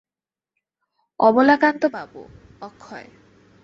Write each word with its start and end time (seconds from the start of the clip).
অবলাকান্তবাবু– 1.19 2.31
অক্ষয়। 2.61 3.07